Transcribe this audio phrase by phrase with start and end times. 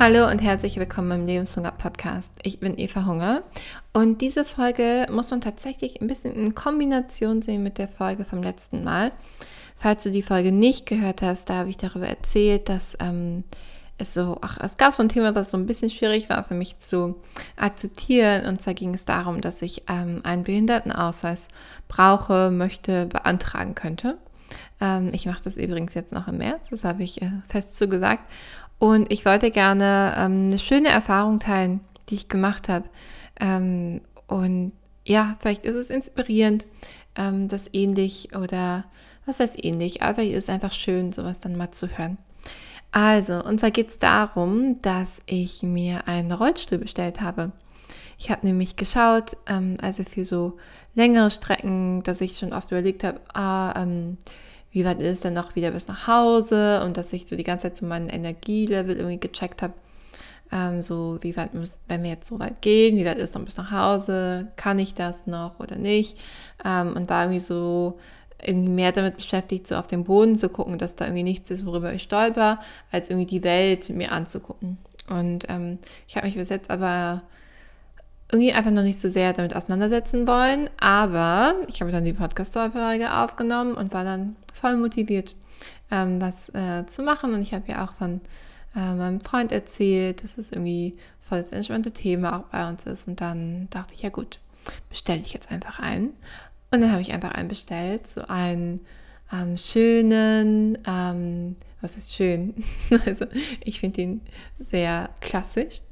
[0.00, 2.32] Hallo und herzlich willkommen im Lebenshunger Podcast.
[2.42, 3.44] Ich bin Eva Hunger
[3.92, 8.42] und diese Folge muss man tatsächlich ein bisschen in Kombination sehen mit der Folge vom
[8.42, 9.12] letzten Mal.
[9.76, 13.44] Falls du die Folge nicht gehört hast, da habe ich darüber erzählt, dass ähm,
[13.96, 16.54] es so, ach, es gab so ein Thema, das so ein bisschen schwierig war für
[16.54, 17.14] mich zu
[17.56, 18.46] akzeptieren.
[18.46, 21.48] Und zwar ging es darum, dass ich ähm, einen Behindertenausweis
[21.86, 24.18] brauche, möchte, beantragen könnte.
[24.80, 28.28] Ähm, ich mache das übrigens jetzt noch im März, das habe ich äh, fest zugesagt.
[28.78, 32.84] Und ich wollte gerne ähm, eine schöne Erfahrung teilen, die ich gemacht habe.
[33.40, 34.72] Ähm, und
[35.06, 36.66] ja, vielleicht ist es inspirierend,
[37.16, 38.84] ähm, das ähnlich oder
[39.26, 42.18] was heißt ähnlich, aber es ist einfach schön, sowas dann mal zu hören.
[42.92, 47.52] Also, und zwar geht es darum, dass ich mir einen Rollstuhl bestellt habe.
[48.18, 50.58] Ich habe nämlich geschaut, ähm, also für so
[50.94, 54.18] längere Strecken, dass ich schon oft überlegt habe, ah, ähm,
[54.74, 57.68] wie weit ist denn noch wieder bis nach Hause und dass ich so die ganze
[57.68, 59.72] Zeit so meinen Energielevel irgendwie gecheckt habe.
[60.52, 63.44] Ähm, so, wie weit muss, wenn wir jetzt so weit gehen, wie weit ist noch
[63.44, 66.18] bis nach Hause, kann ich das noch oder nicht?
[66.64, 67.98] Ähm, und war irgendwie so
[68.42, 71.64] irgendwie mehr damit beschäftigt, so auf den Boden zu gucken, dass da irgendwie nichts ist,
[71.64, 72.58] worüber ich stolper,
[72.90, 74.76] als irgendwie die Welt mir anzugucken.
[75.08, 77.22] Und ähm, ich habe mich bis jetzt aber
[78.32, 80.68] irgendwie einfach noch nicht so sehr damit auseinandersetzen wollen.
[80.80, 85.34] Aber ich habe dann die Podcast-Folge aufgenommen und war dann voll motiviert,
[85.90, 87.34] ähm, was äh, zu machen.
[87.34, 88.20] Und ich habe ja auch von
[88.74, 93.08] äh, meinem Freund erzählt, dass es irgendwie voll das entspannte Thema auch bei uns ist.
[93.08, 94.38] Und dann dachte ich, ja gut,
[94.88, 96.10] bestelle ich jetzt einfach ein.
[96.70, 98.80] Und dann habe ich einfach einen bestellt, so einen
[99.32, 102.54] ähm, schönen, ähm, was ist schön?
[103.06, 103.26] also
[103.64, 104.20] ich finde ihn
[104.58, 105.82] sehr klassisch.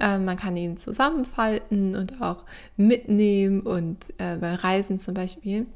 [0.00, 2.44] Ähm, man kann ihn zusammenfalten und auch
[2.76, 5.66] mitnehmen und äh, bei Reisen zum Beispiel.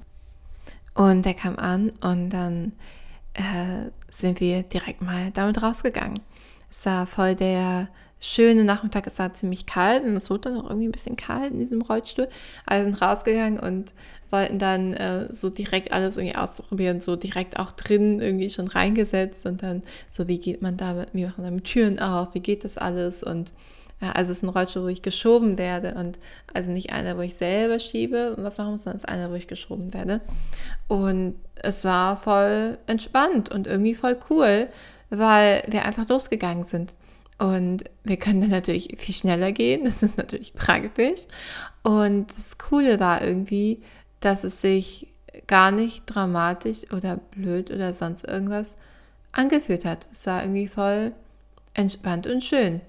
[0.97, 2.73] Und der kam an und dann
[3.35, 6.19] äh, sind wir direkt mal damit rausgegangen.
[6.71, 7.89] Es war voll der
[8.19, 9.07] schöne Nachmittag.
[9.07, 11.83] Es war ziemlich kalt und es wurde dann auch irgendwie ein bisschen kalt in diesem
[11.83, 12.29] Rollstuhl.
[12.65, 13.93] Also sind rausgegangen und
[14.31, 19.45] wollten dann äh, so direkt alles irgendwie ausprobieren, so direkt auch drin irgendwie schon reingesetzt
[19.45, 22.65] und dann so, wie geht man damit, wie machen wir mit Türen auf, wie geht
[22.65, 23.53] das alles und
[24.01, 26.19] also es ist ein Rollstuhl, wo ich geschoben werde und
[26.53, 29.31] also nicht einer, wo ich selber schiebe und was machen muss, sondern es ist einer,
[29.31, 30.21] wo ich geschoben werde.
[30.87, 34.69] Und es war voll entspannt und irgendwie voll cool,
[35.09, 36.95] weil wir einfach losgegangen sind.
[37.39, 41.23] Und wir können dann natürlich viel schneller gehen, das ist natürlich praktisch.
[41.83, 43.83] Und das Coole war irgendwie,
[44.21, 45.09] dass es sich
[45.47, 48.77] gar nicht dramatisch oder blöd oder sonst irgendwas
[49.33, 50.07] angefühlt hat.
[50.11, 51.13] Es war irgendwie voll
[51.77, 52.81] entspannt und schön.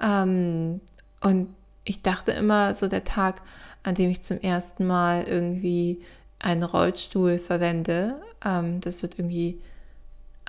[0.00, 0.80] Ähm,
[1.20, 1.54] und
[1.84, 3.42] ich dachte immer, so der Tag,
[3.82, 6.02] an dem ich zum ersten Mal irgendwie
[6.38, 9.60] einen Rollstuhl verwende, ähm, das wird irgendwie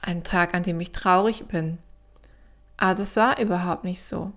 [0.02, 1.78] ein Tag, an dem ich traurig bin.
[2.78, 4.31] Aber das war überhaupt nicht so.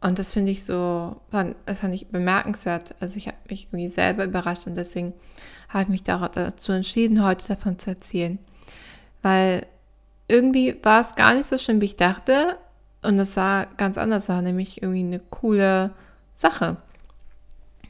[0.00, 2.96] Und das finde ich so, das fand ich bemerkenswert.
[2.98, 5.12] Also ich habe mich irgendwie selber überrascht und deswegen
[5.68, 8.38] habe ich mich dazu entschieden, heute davon zu erzählen.
[9.22, 9.64] Weil
[10.32, 12.56] irgendwie war es gar nicht so schlimm, wie ich dachte.
[13.02, 15.90] Und es war ganz anders, war nämlich irgendwie eine coole
[16.34, 16.76] Sache.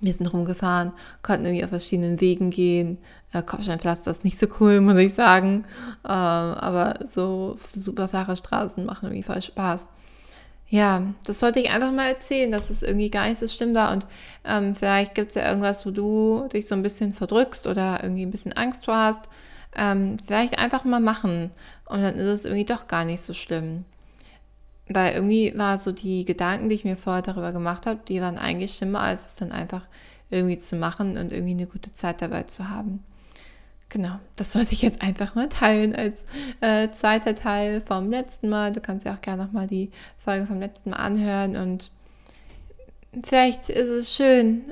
[0.00, 0.92] Wir sind rumgefahren,
[1.22, 2.98] konnten irgendwie auf verschiedenen Wegen gehen.
[3.32, 5.64] Äh, Kopfsteinpflaster ist nicht so cool, muss ich sagen.
[6.04, 9.88] Ähm, aber so super flache Straßen machen irgendwie voll Spaß
[10.72, 13.92] ja, das wollte ich einfach mal erzählen, dass es irgendwie gar nicht so schlimm war.
[13.92, 14.06] Und
[14.46, 18.24] ähm, vielleicht gibt es ja irgendwas, wo du dich so ein bisschen verdrückst oder irgendwie
[18.24, 19.28] ein bisschen Angst vor hast.
[19.76, 21.50] Ähm, vielleicht einfach mal machen.
[21.86, 23.84] Und dann ist es irgendwie doch gar nicht so schlimm.
[24.88, 28.38] Weil irgendwie war so die Gedanken, die ich mir vorher darüber gemacht habe, die waren
[28.38, 29.86] eigentlich schlimmer, als es dann einfach
[30.30, 33.04] irgendwie zu machen und irgendwie eine gute Zeit dabei zu haben.
[33.92, 36.24] Genau, das sollte ich jetzt einfach mal teilen als
[36.62, 38.72] äh, zweiter Teil vom letzten Mal.
[38.72, 41.90] Du kannst ja auch gerne nochmal die Folge vom letzten Mal anhören und
[43.22, 44.62] vielleicht ist es schön,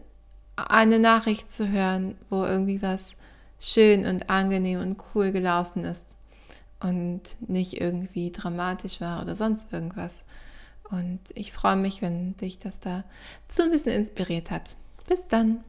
[0.56, 3.14] eine Nachricht zu hören, wo irgendwie was
[3.60, 6.08] schön und angenehm und cool gelaufen ist
[6.80, 10.24] und nicht irgendwie dramatisch war oder sonst irgendwas.
[10.90, 13.04] Und ich freue mich, wenn dich das da
[13.46, 14.76] so ein bisschen inspiriert hat.
[15.06, 15.62] Bis dann.